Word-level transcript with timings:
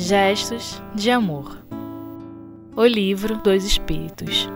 Gestos 0.00 0.80
de 0.94 1.10
Amor 1.10 1.58
O 2.76 2.86
Livro 2.86 3.36
dos 3.38 3.64
Espíritos 3.64 4.48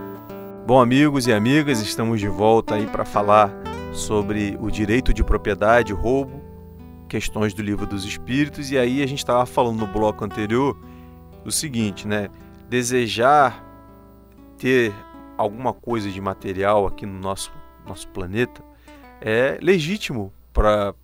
Bom, 0.64 0.80
amigos 0.80 1.26
e 1.26 1.32
amigas, 1.32 1.80
estamos 1.80 2.20
de 2.20 2.28
volta 2.28 2.76
aí 2.76 2.86
para 2.86 3.04
falar 3.04 3.52
sobre 3.92 4.56
o 4.60 4.70
direito 4.70 5.12
de 5.12 5.24
propriedade, 5.24 5.92
roubo, 5.92 6.40
questões 7.08 7.52
do 7.52 7.60
Livro 7.60 7.84
dos 7.86 8.04
Espíritos, 8.04 8.70
e 8.70 8.78
aí 8.78 9.02
a 9.02 9.06
gente 9.06 9.18
estava 9.18 9.44
falando 9.44 9.80
no 9.80 9.86
bloco 9.88 10.24
anterior 10.24 10.78
o 11.44 11.50
seguinte, 11.50 12.06
né? 12.06 12.30
Desejar 12.68 13.64
ter 14.56 14.94
alguma 15.36 15.72
coisa 15.72 16.08
de 16.08 16.20
material 16.20 16.86
aqui 16.86 17.04
no 17.04 17.18
nosso, 17.18 17.52
nosso 17.84 18.06
planeta 18.06 18.62
é 19.20 19.58
legítimo 19.60 20.32
para 20.52 20.94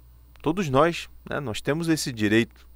todos 0.41 0.71
nós, 0.71 1.09
né? 1.29 1.41
Nós 1.41 1.61
temos 1.61 1.89
esse 1.89 2.13
direito 2.13 2.68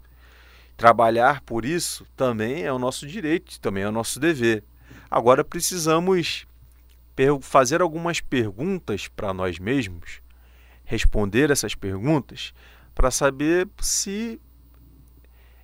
Trabalhar 0.77 1.41
por 1.43 1.65
isso 1.65 2.07
também 2.17 2.63
é 2.63 2.73
o 2.73 2.79
nosso 2.79 3.07
direito, 3.07 3.61
também 3.61 3.85
é 3.85 3.89
o 3.89 3.93
nosso 3.93 4.19
dever. 4.19 4.65
Agora 5.11 5.45
precisamos 5.45 6.47
fazer 7.43 7.83
algumas 7.83 8.21
perguntas 8.21 9.07
para 9.09 9.33
nós 9.33 9.59
mesmos, 9.59 10.21
responder 10.85 11.51
essas 11.51 11.75
perguntas, 11.75 12.53
para 12.95 13.11
saber 13.11 13.69
se 13.81 14.41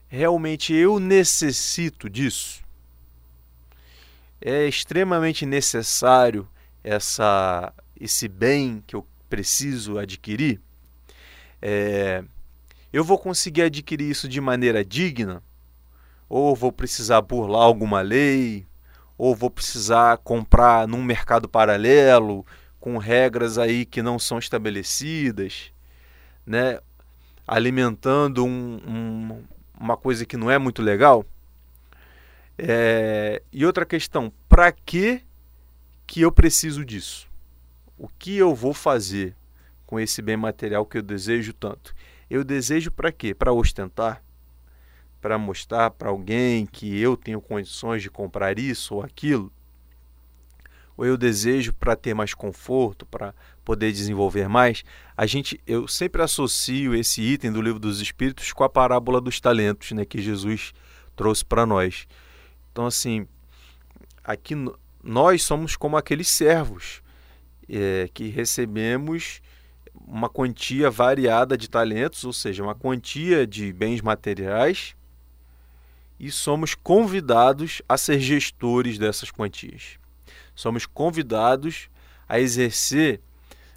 realmente 0.06 0.72
eu 0.72 0.98
necessito 0.98 2.08
disso. 2.08 2.62
É 4.40 4.66
extremamente 4.66 5.44
necessário 5.44 6.48
essa, 6.84 7.72
esse 8.00 8.28
bem 8.28 8.82
que 8.86 8.94
eu 8.94 9.06
preciso 9.28 9.98
adquirir. 9.98 10.60
É, 11.60 12.24
eu 12.92 13.04
vou 13.04 13.18
conseguir 13.18 13.62
adquirir 13.62 14.10
isso 14.10 14.28
de 14.28 14.40
maneira 14.40 14.84
digna? 14.84 15.42
Ou 16.28 16.54
vou 16.54 16.72
precisar 16.72 17.20
burlar 17.20 17.62
alguma 17.62 18.00
lei? 18.00 18.66
Ou 19.16 19.34
vou 19.34 19.50
precisar 19.50 20.18
comprar 20.18 20.86
num 20.86 21.02
mercado 21.02 21.48
paralelo 21.48 22.46
com 22.80 22.98
regras 22.98 23.58
aí 23.58 23.84
que 23.84 24.02
não 24.02 24.18
são 24.18 24.38
estabelecidas, 24.38 25.72
né? 26.46 26.78
alimentando 27.46 28.44
um, 28.44 28.78
um, 28.86 29.42
uma 29.80 29.96
coisa 29.96 30.26
que 30.26 30.36
não 30.36 30.50
é 30.50 30.58
muito 30.58 30.82
legal? 30.82 31.24
É... 32.58 33.42
E 33.50 33.64
outra 33.64 33.86
questão, 33.86 34.30
para 34.48 34.70
que 34.70 35.22
que 36.06 36.20
eu 36.20 36.30
preciso 36.30 36.84
disso? 36.84 37.28
O 37.98 38.08
que 38.08 38.36
eu 38.36 38.54
vou 38.54 38.72
fazer 38.72 39.34
com 39.86 39.98
esse 39.98 40.22
bem 40.22 40.36
material 40.36 40.84
que 40.84 40.98
eu 40.98 41.02
desejo 41.02 41.52
tanto? 41.52 41.94
Eu 42.30 42.44
desejo 42.44 42.90
para 42.90 43.10
quê? 43.10 43.34
Para 43.34 43.52
ostentar? 43.52 44.22
Para 45.20 45.38
mostrar 45.38 45.90
para 45.90 46.10
alguém 46.10 46.66
que 46.66 46.98
eu 47.00 47.16
tenho 47.16 47.40
condições 47.40 48.02
de 48.02 48.10
comprar 48.10 48.58
isso 48.58 48.96
ou 48.96 49.02
aquilo? 49.02 49.52
Ou 50.96 51.06
eu 51.06 51.16
desejo 51.16 51.72
para 51.72 51.94
ter 51.94 52.12
mais 52.12 52.34
conforto, 52.34 53.06
para 53.06 53.34
poder 53.64 53.92
desenvolver 53.92 54.48
mais? 54.48 54.84
A 55.16 55.26
gente, 55.26 55.60
eu 55.66 55.86
sempre 55.86 56.22
associo 56.22 56.94
esse 56.94 57.22
item 57.22 57.52
do 57.52 57.62
livro 57.62 57.78
dos 57.78 58.00
Espíritos 58.00 58.52
com 58.52 58.64
a 58.64 58.68
parábola 58.68 59.20
dos 59.20 59.40
talentos, 59.40 59.92
né, 59.92 60.04
que 60.04 60.20
Jesus 60.20 60.72
trouxe 61.14 61.44
para 61.44 61.64
nós. 61.64 62.06
Então, 62.72 62.84
assim, 62.86 63.26
aqui 64.24 64.54
nós 65.02 65.42
somos 65.42 65.76
como 65.76 65.96
aqueles 65.96 66.28
servos 66.28 67.00
é, 67.68 68.08
que 68.12 68.28
recebemos 68.28 69.40
uma 70.10 70.28
quantia 70.28 70.90
variada 70.90 71.56
de 71.56 71.68
talentos, 71.68 72.24
ou 72.24 72.32
seja, 72.32 72.62
uma 72.62 72.74
quantia 72.74 73.46
de 73.46 73.72
bens 73.72 74.00
materiais, 74.00 74.94
e 76.18 76.30
somos 76.30 76.74
convidados 76.74 77.82
a 77.88 77.96
ser 77.96 78.18
gestores 78.18 78.98
dessas 78.98 79.30
quantias. 79.30 79.98
Somos 80.54 80.86
convidados 80.86 81.88
a 82.28 82.40
exercer 82.40 83.20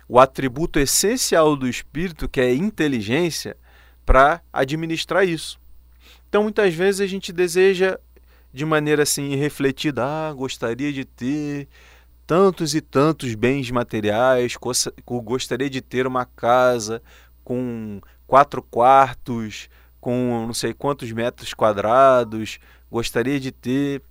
o 0.08 0.20
atributo 0.20 0.80
essencial 0.80 1.56
do 1.56 1.68
espírito, 1.68 2.28
que 2.28 2.42
é 2.42 2.54
inteligência, 2.54 3.56
para 4.06 4.42
administrar 4.52 5.28
isso. 5.28 5.60
Então, 6.28 6.44
muitas 6.44 6.74
vezes 6.74 7.02
a 7.02 7.08
gente 7.08 7.32
deseja 7.32 8.00
de 8.54 8.66
maneira 8.66 9.04
assim 9.04 9.36
refletida, 9.36 10.04
ah, 10.04 10.34
gostaria 10.34 10.92
de 10.92 11.06
ter 11.06 11.68
tantos 12.32 12.74
e 12.74 12.80
tantos 12.80 13.36
bens 13.36 13.70
materiais, 13.72 14.56
gostaria 15.06 15.70
de 15.70 15.82
ter 15.82 16.08
uma 16.08 16.26
casa 16.26 17.04
com 17.44 18.00
quatro 18.26 18.64
quartos, 18.64 19.68
com 20.00 20.46
não 20.48 20.54
sei 20.54 20.74
quantos 20.74 21.12
metros 21.12 21.54
quadrados, 21.54 22.58
gostaria 22.90 23.38
de 23.38 23.52
ter. 23.52 24.02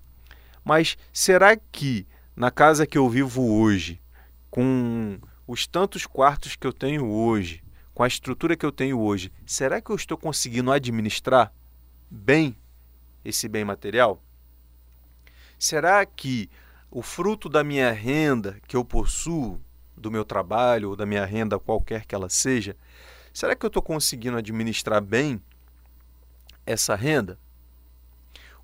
Mas 0.63 0.99
será 1.11 1.57
que 1.57 2.07
na 2.37 2.51
casa 2.51 2.87
que 2.87 2.99
eu 2.99 3.09
vivo 3.09 3.55
hoje, 3.59 3.99
com 4.51 5.19
os 5.47 5.67
tantos 5.67 6.05
quartos 6.05 6.57
que 6.57 6.67
eu 6.67 6.75
tenho 6.75 7.11
hoje, 7.11 7.65
com 7.95 8.03
a 8.03 8.07
estrutura 8.07 8.55
que 8.55 8.67
eu 8.67 8.71
tenho 8.71 9.01
hoje, 9.01 9.33
será 9.47 9.81
que 9.81 9.89
eu 9.89 9.97
estou 9.97 10.19
conseguindo 10.19 10.71
administrar 10.71 11.51
bem 12.11 12.55
esse 13.25 13.49
bem 13.49 13.65
material? 13.65 14.23
Será 15.59 16.05
que 16.05 16.51
o 16.91 17.03
fruto 17.03 17.49
da 17.49 17.63
minha 17.63 17.93
renda 17.93 18.59
que 18.67 18.77
eu 18.77 18.85
possuo, 18.85 19.61
do 19.97 20.11
meu 20.11 20.25
trabalho 20.25 20.91
ou 20.91 20.97
da 20.97 21.07
minha 21.07 21.25
renda, 21.25 21.59
qualquer 21.59 22.07
que 22.07 22.15
ela 22.15 22.29
seja, 22.29 22.77
será 23.33 23.55
que 23.55 23.65
eu 23.65 23.69
estou 23.69 23.83
conseguindo 23.83 24.37
administrar 24.37 25.01
bem 25.01 25.41
essa 26.67 26.95
renda? 26.97 27.39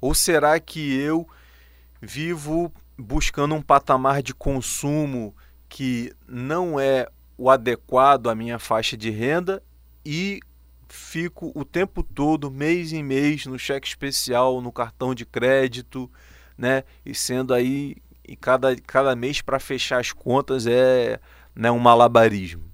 Ou 0.00 0.14
será 0.14 0.58
que 0.58 0.94
eu 0.94 1.28
vivo 2.00 2.72
buscando 2.98 3.54
um 3.54 3.62
patamar 3.62 4.22
de 4.22 4.34
consumo 4.34 5.34
que 5.68 6.12
não 6.26 6.80
é 6.80 7.06
o 7.36 7.50
adequado 7.50 8.28
à 8.28 8.34
minha 8.34 8.58
faixa 8.58 8.96
de 8.96 9.10
renda 9.10 9.62
e 10.04 10.40
fico 10.88 11.52
o 11.54 11.64
tempo 11.64 12.02
todo, 12.02 12.50
mês 12.50 12.92
em 12.92 13.02
mês, 13.02 13.46
no 13.46 13.58
cheque 13.58 13.86
especial, 13.86 14.60
no 14.60 14.72
cartão 14.72 15.14
de 15.14 15.26
crédito, 15.26 16.10
né? 16.56 16.84
E 17.04 17.14
sendo 17.14 17.52
aí 17.52 17.96
e 18.26 18.36
cada, 18.36 18.74
cada 18.76 19.14
mês 19.14 19.40
para 19.40 19.60
fechar 19.60 20.00
as 20.00 20.12
contas 20.12 20.66
é 20.66 21.20
né, 21.54 21.70
um 21.70 21.78
malabarismo. 21.78 22.64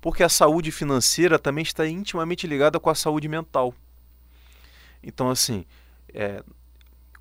Porque 0.00 0.22
a 0.22 0.28
saúde 0.28 0.70
financeira 0.70 1.38
também 1.38 1.62
está 1.62 1.86
intimamente 1.88 2.46
ligada 2.46 2.78
com 2.78 2.90
a 2.90 2.94
saúde 2.94 3.26
mental. 3.26 3.74
Então, 5.02 5.30
assim, 5.30 5.64
é, 6.12 6.42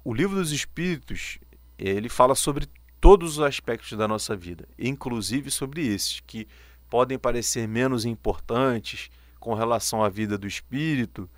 o 0.03 0.13
livro 0.13 0.35
dos 0.35 0.51
Espíritos 0.51 1.39
ele 1.77 2.09
fala 2.09 2.35
sobre 2.35 2.67
todos 2.99 3.37
os 3.37 3.43
aspectos 3.43 3.97
da 3.97 4.07
nossa 4.07 4.35
vida, 4.35 4.67
inclusive 4.77 5.51
sobre 5.51 5.85
esses 5.85 6.21
que 6.21 6.47
podem 6.89 7.17
parecer 7.17 7.67
menos 7.67 8.05
importantes 8.05 9.09
com 9.39 9.53
relação 9.53 10.03
à 10.03 10.09
vida 10.09 10.37
do 10.37 10.47
espírito, 10.47 11.29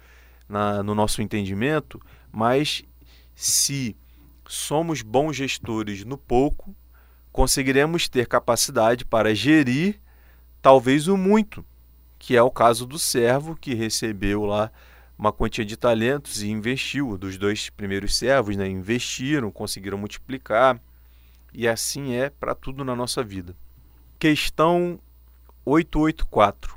na, 0.47 0.83
no 0.83 0.93
nosso 0.93 1.21
entendimento, 1.21 1.99
mas 2.31 2.83
se 3.33 3.95
somos 4.47 5.01
bons 5.01 5.35
gestores 5.35 6.03
no 6.03 6.17
pouco, 6.17 6.75
conseguiremos 7.31 8.07
ter 8.07 8.27
capacidade 8.27 9.05
para 9.05 9.35
gerir 9.35 9.99
talvez 10.61 11.07
o 11.07 11.15
muito, 11.15 11.65
que 12.17 12.35
é 12.35 12.41
o 12.41 12.49
caso 12.49 12.85
do 12.85 12.97
servo 12.97 13.55
que 13.55 13.73
recebeu 13.73 14.45
lá 14.45 14.71
uma 15.17 15.31
quantia 15.31 15.65
de 15.65 15.77
talentos 15.77 16.41
e 16.41 16.49
investiu. 16.49 17.17
Dos 17.17 17.37
dois 17.37 17.69
primeiros 17.69 18.17
servos, 18.17 18.55
né, 18.55 18.67
investiram, 18.67 19.51
conseguiram 19.51 19.97
multiplicar, 19.97 20.79
e 21.53 21.67
assim 21.67 22.13
é 22.13 22.29
para 22.29 22.53
tudo 22.55 22.83
na 22.83 22.95
nossa 22.95 23.23
vida. 23.23 23.55
Questão 24.19 24.99
884. 25.65 26.75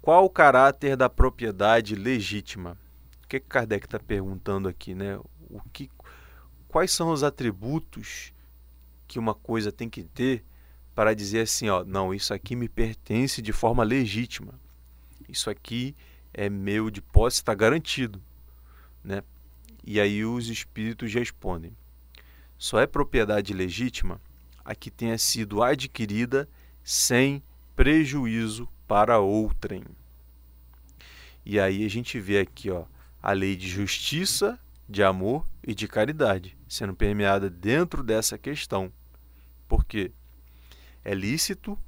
Qual 0.00 0.24
o 0.24 0.30
caráter 0.30 0.96
da 0.96 1.08
propriedade 1.08 1.94
legítima? 1.94 2.76
O 3.24 3.28
que 3.28 3.38
Kardec 3.40 3.86
está 3.86 3.98
perguntando 3.98 4.68
aqui, 4.68 4.94
né? 4.94 5.18
O 5.50 5.60
que, 5.72 5.90
quais 6.68 6.90
são 6.90 7.10
os 7.10 7.22
atributos 7.22 8.32
que 9.08 9.18
uma 9.18 9.34
coisa 9.34 9.72
tem 9.72 9.88
que 9.88 10.04
ter 10.04 10.44
para 10.94 11.14
dizer 11.14 11.40
assim, 11.40 11.68
ó, 11.68 11.82
não, 11.82 12.12
isso 12.12 12.34
aqui 12.34 12.54
me 12.54 12.68
pertence 12.68 13.40
de 13.40 13.52
forma 13.52 13.82
legítima. 13.82 14.54
Isso 15.28 15.48
aqui 15.48 15.96
é 16.32 16.50
meu 16.50 16.90
de 16.90 17.00
posse, 17.00 17.38
está 17.38 17.54
garantido, 17.54 18.22
né? 19.02 19.22
E 19.84 19.98
aí 19.98 20.24
os 20.24 20.48
espíritos 20.48 21.12
respondem: 21.12 21.72
só 22.58 22.80
é 22.80 22.86
propriedade 22.86 23.54
legítima 23.54 24.20
a 24.64 24.74
que 24.74 24.90
tenha 24.90 25.16
sido 25.16 25.62
adquirida 25.62 26.48
sem 26.84 27.42
prejuízo 27.74 28.68
para 28.86 29.18
outrem. 29.18 29.84
E 31.44 31.58
aí 31.58 31.84
a 31.84 31.88
gente 31.88 32.20
vê 32.20 32.40
aqui, 32.40 32.70
ó, 32.70 32.84
a 33.22 33.32
lei 33.32 33.56
de 33.56 33.68
justiça, 33.68 34.58
de 34.88 35.02
amor 35.02 35.46
e 35.62 35.74
de 35.74 35.86
caridade 35.86 36.57
sendo 36.68 36.94
permeada 36.94 37.48
dentro 37.48 38.02
dessa 38.02 38.36
questão. 38.36 38.92
Porque 39.66 40.12
é 41.04 41.14
lícito 41.14 41.78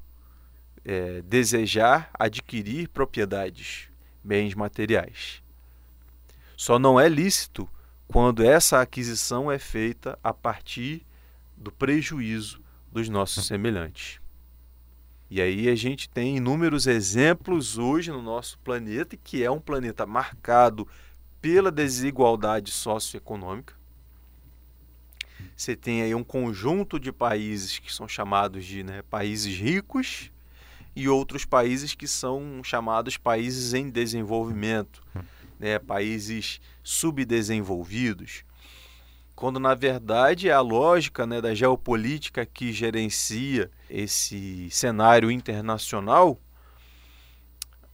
é, 0.85 1.23
desejar 1.23 2.11
adquirir 2.19 2.89
propriedades, 2.89 3.89
bens 4.25 4.55
materiais. 4.55 5.43
Só 6.57 6.79
não 6.79 6.99
é 6.99 7.09
lícito 7.09 7.69
quando 8.09 8.43
essa 8.43 8.81
aquisição 8.81 9.51
é 9.51 9.59
feita 9.59 10.19
a 10.23 10.33
partir 10.33 11.07
do 11.57 11.71
prejuízo 11.71 12.61
dos 12.91 13.09
nossos 13.09 13.47
semelhantes. 13.47 14.21
E 15.31 15.41
aí 15.41 15.69
a 15.69 15.77
gente 15.77 16.09
tem 16.09 16.39
inúmeros 16.39 16.89
exemplos 16.89 17.79
hoje 17.79 18.11
no 18.11 18.21
nosso 18.21 18.59
planeta, 18.59 19.17
que 19.17 19.45
é 19.45 19.51
um 19.51 19.61
planeta 19.61 20.05
marcado 20.05 20.89
pela 21.41 21.71
desigualdade 21.71 22.73
socioeconômica. 22.73 23.80
Você 25.61 25.77
tem 25.77 26.01
aí 26.01 26.15
um 26.15 26.25
conjunto 26.25 26.99
de 26.99 27.13
países 27.13 27.79
que 27.79 27.93
são 27.93 28.09
chamados 28.09 28.65
de 28.65 28.83
né, 28.83 29.03
países 29.03 29.59
ricos 29.59 30.31
e 30.97 31.07
outros 31.07 31.45
países 31.45 31.95
que 31.95 32.09
são 32.09 32.65
chamados 32.65 33.19
países 33.19 33.75
em 33.75 33.91
desenvolvimento, 33.91 35.03
né, 35.59 35.79
países 35.79 36.63
subdesenvolvidos. 36.83 38.43
Quando 39.37 39.61
na 39.61 39.75
verdade 39.75 40.49
é 40.49 40.53
a 40.53 40.63
lógica 40.63 41.27
né, 41.27 41.43
da 41.43 41.55
geopolítica 41.55 42.47
que 42.47 42.73
gerencia 42.73 43.71
esse 43.91 44.67
cenário 44.71 45.31
internacional 45.31 46.41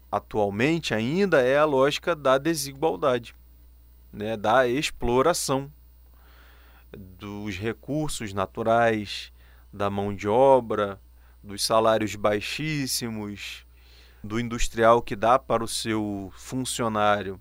atualmente 0.08 0.94
ainda 0.94 1.40
é 1.40 1.58
a 1.58 1.64
lógica 1.64 2.14
da 2.14 2.38
desigualdade, 2.38 3.34
né, 4.12 4.36
da 4.36 4.69
exploração 4.69 5.69
dos 6.96 7.56
recursos 7.56 8.32
naturais, 8.32 9.32
da 9.72 9.88
mão 9.88 10.14
de 10.14 10.28
obra, 10.28 11.00
dos 11.42 11.64
salários 11.64 12.14
baixíssimos, 12.14 13.66
do 14.22 14.40
industrial 14.40 15.00
que 15.00 15.14
dá 15.14 15.38
para 15.38 15.62
o 15.62 15.68
seu 15.68 16.32
funcionário 16.36 17.40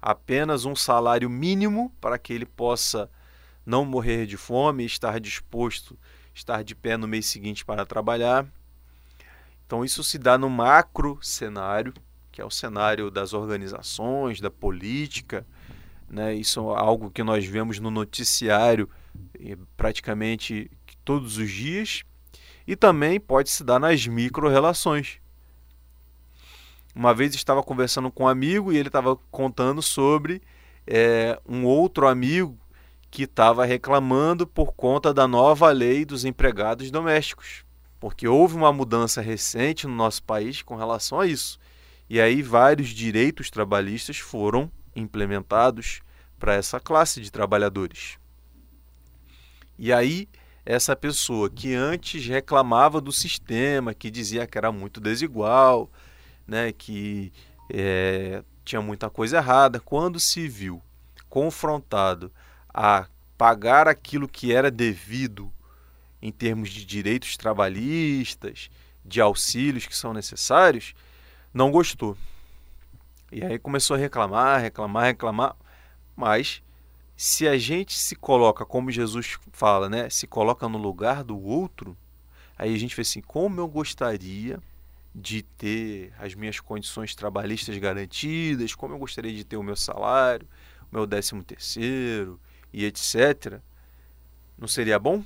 apenas 0.00 0.64
um 0.64 0.74
salário 0.74 1.28
mínimo 1.28 1.92
para 2.00 2.18
que 2.18 2.32
ele 2.32 2.46
possa 2.46 3.10
não 3.66 3.84
morrer 3.84 4.26
de 4.26 4.36
fome, 4.36 4.84
estar 4.84 5.20
disposto, 5.20 5.98
estar 6.34 6.64
de 6.64 6.74
pé 6.74 6.96
no 6.96 7.06
mês 7.06 7.26
seguinte 7.26 7.64
para 7.64 7.84
trabalhar. 7.84 8.46
Então 9.66 9.84
isso 9.84 10.02
se 10.02 10.18
dá 10.18 10.38
no 10.38 10.48
macro 10.48 11.18
cenário, 11.22 11.92
que 12.32 12.40
é 12.40 12.44
o 12.44 12.50
cenário 12.50 13.10
das 13.10 13.32
organizações, 13.32 14.40
da 14.40 14.50
política, 14.50 15.46
né? 16.10 16.34
Isso 16.34 16.60
é 16.72 16.78
algo 16.78 17.10
que 17.10 17.22
nós 17.22 17.46
vemos 17.46 17.78
no 17.78 17.90
noticiário 17.90 18.90
eh, 19.38 19.56
praticamente 19.76 20.70
todos 21.04 21.38
os 21.38 21.50
dias 21.50 22.02
e 22.66 22.74
também 22.74 23.20
pode 23.20 23.50
se 23.50 23.62
dar 23.62 23.78
nas 23.78 24.06
micro-relações. 24.06 25.20
Uma 26.94 27.14
vez 27.14 27.34
estava 27.34 27.62
conversando 27.62 28.10
com 28.10 28.24
um 28.24 28.28
amigo 28.28 28.72
e 28.72 28.76
ele 28.76 28.88
estava 28.88 29.16
contando 29.30 29.80
sobre 29.80 30.42
é, 30.86 31.40
um 31.48 31.64
outro 31.64 32.08
amigo 32.08 32.58
que 33.10 33.22
estava 33.24 33.64
reclamando 33.64 34.46
por 34.46 34.72
conta 34.72 35.14
da 35.14 35.26
nova 35.26 35.70
lei 35.70 36.04
dos 36.04 36.24
empregados 36.24 36.90
domésticos, 36.90 37.64
porque 37.98 38.26
houve 38.26 38.56
uma 38.56 38.72
mudança 38.72 39.20
recente 39.20 39.86
no 39.86 39.94
nosso 39.94 40.22
país 40.22 40.62
com 40.62 40.76
relação 40.76 41.20
a 41.20 41.26
isso. 41.26 41.58
E 42.08 42.20
aí 42.20 42.42
vários 42.42 42.88
direitos 42.88 43.50
trabalhistas 43.50 44.18
foram 44.18 44.70
implementados 44.94 46.00
para 46.38 46.54
essa 46.54 46.80
classe 46.80 47.20
de 47.20 47.30
trabalhadores. 47.30 48.18
E 49.78 49.92
aí 49.92 50.28
essa 50.64 50.94
pessoa 50.94 51.48
que 51.48 51.74
antes 51.74 52.26
reclamava 52.26 53.00
do 53.00 53.12
sistema, 53.12 53.94
que 53.94 54.10
dizia 54.10 54.46
que 54.46 54.58
era 54.58 54.70
muito 54.70 55.00
desigual, 55.00 55.90
né, 56.46 56.72
que 56.72 57.32
é, 57.68 58.42
tinha 58.64 58.80
muita 58.80 59.08
coisa 59.08 59.38
errada, 59.38 59.80
quando 59.80 60.20
se 60.20 60.48
viu 60.48 60.82
confrontado 61.28 62.32
a 62.68 63.06
pagar 63.38 63.88
aquilo 63.88 64.28
que 64.28 64.52
era 64.52 64.70
devido 64.70 65.52
em 66.20 66.30
termos 66.30 66.70
de 66.70 66.84
direitos 66.84 67.36
trabalhistas, 67.36 68.70
de 69.04 69.20
auxílios 69.20 69.86
que 69.86 69.96
são 69.96 70.12
necessários, 70.12 70.94
não 71.54 71.70
gostou. 71.70 72.16
E 73.32 73.44
aí 73.44 73.58
começou 73.58 73.94
a 73.94 73.98
reclamar, 73.98 74.60
reclamar, 74.60 75.04
reclamar, 75.04 75.56
mas 76.16 76.62
se 77.16 77.46
a 77.46 77.56
gente 77.56 77.98
se 77.98 78.16
coloca, 78.16 78.64
como 78.64 78.90
Jesus 78.90 79.38
fala, 79.52 79.88
né, 79.88 80.10
se 80.10 80.26
coloca 80.26 80.68
no 80.68 80.78
lugar 80.78 81.22
do 81.22 81.38
outro, 81.38 81.96
aí 82.58 82.74
a 82.74 82.78
gente 82.78 82.96
vê 82.96 83.02
assim, 83.02 83.20
como 83.20 83.60
eu 83.60 83.68
gostaria 83.68 84.58
de 85.14 85.42
ter 85.42 86.12
as 86.18 86.34
minhas 86.34 86.60
condições 86.60 87.14
trabalhistas 87.14 87.76
garantidas, 87.78 88.74
como 88.74 88.94
eu 88.94 88.98
gostaria 88.98 89.32
de 89.32 89.44
ter 89.44 89.56
o 89.56 89.62
meu 89.62 89.76
salário, 89.76 90.48
o 90.90 90.96
meu 90.96 91.06
décimo 91.06 91.42
terceiro 91.44 92.40
e 92.72 92.84
etc. 92.84 93.60
Não 94.58 94.68
seria 94.68 94.98
bom? 94.98 95.22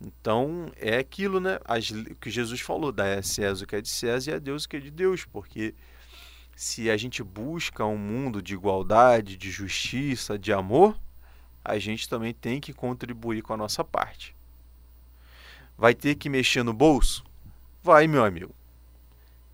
Então 0.00 0.72
é 0.76 0.96
aquilo, 0.96 1.40
né? 1.40 1.58
As, 1.64 1.90
que 2.20 2.30
Jesus 2.30 2.60
falou, 2.60 2.90
dá 2.90 3.18
a 3.18 3.22
César 3.22 3.64
o 3.64 3.66
que 3.66 3.76
é 3.76 3.80
de 3.80 3.88
César 3.88 4.30
e 4.30 4.34
a 4.34 4.38
Deus 4.38 4.64
o 4.64 4.68
que 4.68 4.76
é 4.76 4.80
de 4.80 4.90
Deus, 4.90 5.24
porque 5.24 5.74
se 6.60 6.90
a 6.90 6.96
gente 6.98 7.22
busca 7.22 7.86
um 7.86 7.96
mundo 7.96 8.42
de 8.42 8.52
igualdade, 8.52 9.34
de 9.34 9.50
justiça, 9.50 10.38
de 10.38 10.52
amor, 10.52 10.94
a 11.64 11.78
gente 11.78 12.06
também 12.06 12.34
tem 12.34 12.60
que 12.60 12.74
contribuir 12.74 13.40
com 13.40 13.54
a 13.54 13.56
nossa 13.56 13.82
parte. 13.82 14.36
Vai 15.78 15.94
ter 15.94 16.16
que 16.16 16.28
mexer 16.28 16.62
no 16.62 16.74
bolso? 16.74 17.24
Vai, 17.82 18.06
meu 18.06 18.22
amigo. 18.22 18.54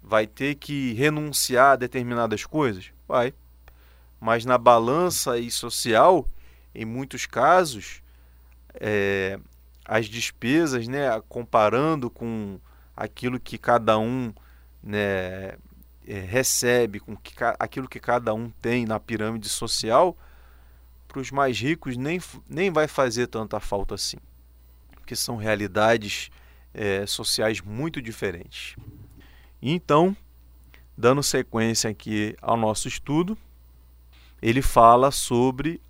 Vai 0.03 0.26
ter 0.26 0.56
que 0.56 0.94
renunciar 0.94 1.75
a 1.75 1.76
determinadas 1.76 2.44
coisas? 2.44 2.91
Vai. 3.06 3.32
Mas 4.20 4.44
na 4.44 4.59
balança 4.59 5.38
e 5.38 5.49
social, 5.49 6.26
em 6.75 6.85
muitos 6.85 7.25
casos, 7.25 8.02
é, 8.75 9.38
as 9.85 10.06
despesas, 10.06 10.88
né, 10.88 11.23
comparando 11.29 12.11
com 12.11 12.59
aquilo 12.97 13.38
que 13.38 13.56
cada 13.56 13.97
um 13.97 14.35
né, 14.82 15.56
é, 16.06 16.20
recebe, 16.20 17.00
com 17.00 17.17
que, 17.17 17.35
aquilo 17.58 17.88
que 17.88 17.99
cada 17.99 18.32
um 18.32 18.50
tem 18.50 18.87
na 18.87 19.00
pirâmide 19.00 19.49
social, 19.49 20.17
para 21.08 21.20
os 21.20 21.31
mais 21.31 21.58
ricos 21.58 21.97
nem, 21.97 22.20
nem 22.49 22.70
vai 22.70 22.87
fazer 22.87 23.26
tanta 23.26 23.58
falta 23.58 23.94
assim. 23.94 24.19
Porque 24.94 25.17
são 25.17 25.37
realidades 25.37 26.31
é, 26.73 27.06
sociais 27.06 27.61
muito 27.61 28.00
diferentes. 28.03 28.76
Então, 29.61 30.16
dando 30.97 31.23
sequência 31.23 31.90
aqui 31.90 32.37
ao 32.40 32.57
nosso 32.57 32.87
estudo, 32.87 33.37
ele 34.40 34.62
fala 34.62 35.11
sobre. 35.11 35.80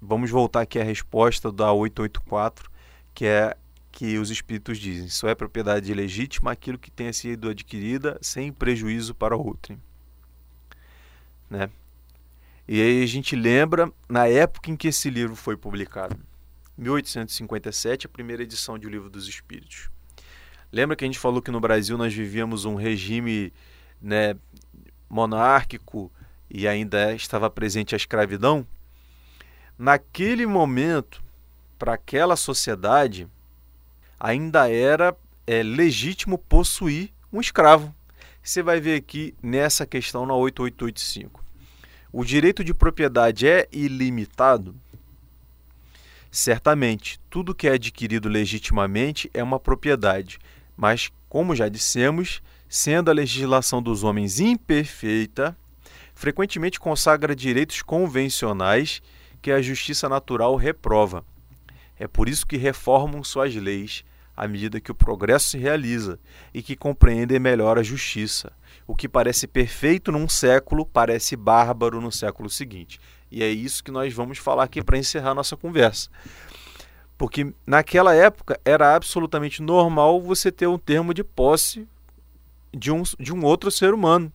Vamos 0.00 0.30
voltar 0.30 0.60
aqui 0.60 0.78
à 0.78 0.84
resposta 0.84 1.50
da 1.50 1.72
884, 1.72 2.70
que 3.12 3.26
é 3.26 3.56
que 3.98 4.16
os 4.16 4.30
espíritos 4.30 4.78
dizem: 4.78 5.08
só 5.08 5.28
é 5.28 5.34
propriedade 5.34 5.92
legítima 5.92 6.52
aquilo 6.52 6.78
que 6.78 6.88
tenha 6.88 7.12
sido 7.12 7.48
adquirida 7.48 8.16
sem 8.22 8.52
prejuízo 8.52 9.12
para 9.12 9.36
outrem. 9.36 9.76
Né? 11.50 11.68
E 12.68 12.80
aí 12.80 13.02
a 13.02 13.06
gente 13.06 13.34
lembra 13.34 13.92
na 14.08 14.28
época 14.28 14.70
em 14.70 14.76
que 14.76 14.86
esse 14.86 15.10
livro 15.10 15.34
foi 15.34 15.56
publicado. 15.56 16.16
1857, 16.76 18.06
a 18.06 18.08
primeira 18.08 18.44
edição 18.44 18.78
de 18.78 18.86
O 18.86 18.90
Livro 18.90 19.10
dos 19.10 19.26
Espíritos. 19.26 19.90
Lembra 20.70 20.94
que 20.94 21.04
a 21.04 21.08
gente 21.08 21.18
falou 21.18 21.42
que 21.42 21.50
no 21.50 21.58
Brasil 21.58 21.98
nós 21.98 22.14
vivíamos 22.14 22.64
um 22.64 22.76
regime 22.76 23.52
né, 24.00 24.36
monárquico 25.10 26.08
e 26.48 26.68
ainda 26.68 27.12
estava 27.16 27.50
presente 27.50 27.96
a 27.96 27.98
escravidão? 27.98 28.64
Naquele 29.76 30.46
momento, 30.46 31.20
para 31.76 31.94
aquela 31.94 32.36
sociedade, 32.36 33.26
ainda 34.18 34.70
era 34.70 35.16
é, 35.46 35.62
legítimo 35.62 36.38
possuir 36.38 37.10
um 37.32 37.40
escravo. 37.40 37.94
Você 38.42 38.62
vai 38.62 38.80
ver 38.80 38.96
aqui 38.96 39.34
nessa 39.42 39.86
questão 39.86 40.24
na 40.24 40.34
8885. 40.34 41.44
O 42.12 42.24
direito 42.24 42.64
de 42.64 42.72
propriedade 42.72 43.46
é 43.46 43.68
ilimitado? 43.70 44.74
Certamente, 46.30 47.20
tudo 47.30 47.54
que 47.54 47.68
é 47.68 47.72
adquirido 47.72 48.28
legitimamente 48.28 49.30
é 49.32 49.42
uma 49.42 49.58
propriedade, 49.58 50.38
mas, 50.76 51.10
como 51.28 51.54
já 51.54 51.68
dissemos, 51.68 52.42
sendo 52.68 53.10
a 53.10 53.14
legislação 53.14 53.82
dos 53.82 54.04
homens 54.04 54.40
imperfeita, 54.40 55.56
frequentemente 56.14 56.78
consagra 56.78 57.34
direitos 57.34 57.82
convencionais 57.82 59.02
que 59.40 59.50
a 59.50 59.62
justiça 59.62 60.08
natural 60.08 60.56
reprova. 60.56 61.24
É 61.98 62.06
por 62.06 62.28
isso 62.28 62.46
que 62.46 62.56
reformam 62.56 63.24
suas 63.24 63.54
leis 63.54 64.04
à 64.38 64.46
medida 64.46 64.80
que 64.80 64.92
o 64.92 64.94
progresso 64.94 65.48
se 65.48 65.58
realiza 65.58 66.18
e 66.54 66.62
que 66.62 66.76
compreendem 66.76 67.40
melhor 67.40 67.76
a 67.76 67.82
justiça. 67.82 68.52
O 68.86 68.94
que 68.94 69.08
parece 69.08 69.48
perfeito 69.48 70.12
num 70.12 70.28
século 70.28 70.86
parece 70.86 71.34
bárbaro 71.34 72.00
no 72.00 72.12
século 72.12 72.48
seguinte. 72.48 73.00
E 73.32 73.42
é 73.42 73.48
isso 73.48 73.82
que 73.82 73.90
nós 73.90 74.14
vamos 74.14 74.38
falar 74.38 74.62
aqui 74.62 74.80
para 74.80 74.96
encerrar 74.96 75.34
nossa 75.34 75.56
conversa. 75.56 76.08
Porque 77.18 77.52
naquela 77.66 78.14
época 78.14 78.60
era 78.64 78.94
absolutamente 78.94 79.60
normal 79.60 80.22
você 80.22 80.52
ter 80.52 80.68
um 80.68 80.78
termo 80.78 81.12
de 81.12 81.24
posse 81.24 81.84
de 82.72 82.92
um, 82.92 83.02
de 83.18 83.32
um 83.32 83.44
outro 83.44 83.72
ser 83.72 83.92
humano, 83.92 84.32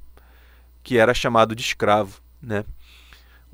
que 0.84 0.98
era 0.98 1.14
chamado 1.14 1.56
de 1.56 1.62
escravo. 1.62 2.22
Né? 2.42 2.66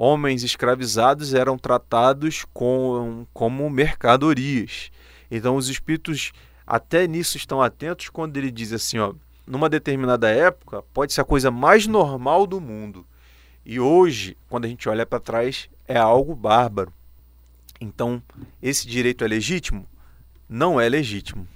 homens 0.01 0.43
escravizados 0.43 1.33
eram 1.33 1.57
tratados 1.57 2.45
com, 2.53 3.27
como 3.33 3.69
mercadorias. 3.69 4.89
Então 5.29 5.55
os 5.55 5.69
espíritos 5.69 6.31
até 6.65 7.07
nisso 7.07 7.37
estão 7.37 7.61
atentos 7.61 8.09
quando 8.09 8.37
ele 8.37 8.51
diz 8.51 8.71
assim, 8.71 8.99
ó, 8.99 9.13
numa 9.45 9.67
determinada 9.67 10.29
época 10.29 10.83
pode 10.93 11.13
ser 11.13 11.21
a 11.21 11.25
coisa 11.25 11.49
mais 11.49 11.87
normal 11.87 12.45
do 12.45 12.61
mundo. 12.61 13.05
E 13.65 13.79
hoje, 13.79 14.37
quando 14.47 14.65
a 14.65 14.67
gente 14.67 14.87
olha 14.87 15.05
para 15.05 15.19
trás, 15.19 15.69
é 15.87 15.97
algo 15.97 16.35
bárbaro. 16.35 16.93
Então, 17.81 18.21
esse 18.61 18.87
direito 18.87 19.23
é 19.23 19.27
legítimo? 19.27 19.87
Não 20.47 20.79
é 20.79 20.87
legítimo. 20.87 21.47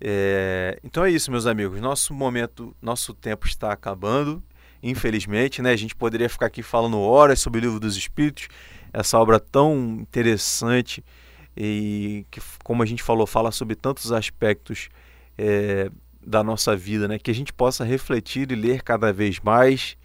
É... 0.00 0.78
Então 0.82 1.04
é 1.04 1.10
isso, 1.10 1.30
meus 1.30 1.46
amigos. 1.46 1.80
Nosso 1.80 2.12
momento, 2.14 2.74
nosso 2.80 3.12
tempo 3.14 3.46
está 3.46 3.72
acabando, 3.72 4.42
infelizmente. 4.82 5.62
Né? 5.62 5.72
A 5.72 5.76
gente 5.76 5.94
poderia 5.94 6.28
ficar 6.28 6.46
aqui 6.46 6.62
falando 6.62 6.98
horas 7.00 7.40
sobre 7.40 7.60
o 7.60 7.62
livro 7.62 7.80
dos 7.80 7.96
Espíritos, 7.96 8.48
essa 8.92 9.18
obra 9.18 9.38
tão 9.38 9.98
interessante 10.00 11.04
e 11.56 12.26
que, 12.30 12.40
como 12.62 12.82
a 12.82 12.86
gente 12.86 13.02
falou, 13.02 13.26
fala 13.26 13.50
sobre 13.50 13.74
tantos 13.74 14.12
aspectos 14.12 14.88
é, 15.36 15.90
da 16.24 16.42
nossa 16.42 16.76
vida, 16.76 17.08
né? 17.08 17.18
que 17.18 17.30
a 17.30 17.34
gente 17.34 17.52
possa 17.52 17.84
refletir 17.84 18.50
e 18.52 18.54
ler 18.54 18.82
cada 18.82 19.12
vez 19.12 19.40
mais 19.40 19.96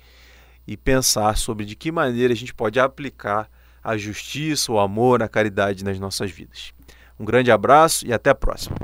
e 0.68 0.76
pensar 0.76 1.38
sobre 1.38 1.66
de 1.66 1.76
que 1.76 1.92
maneira 1.92 2.34
a 2.34 2.36
gente 2.36 2.54
pode 2.54 2.80
aplicar 2.80 3.50
a 3.84 3.96
justiça, 3.98 4.72
o 4.72 4.80
amor, 4.80 5.22
a 5.22 5.28
caridade 5.28 5.84
nas 5.84 6.00
nossas 6.00 6.32
vidas. 6.32 6.74
Um 7.20 7.26
grande 7.26 7.52
abraço 7.52 8.06
e 8.06 8.12
até 8.12 8.32
a 8.32 8.36
próxima. 8.36 8.76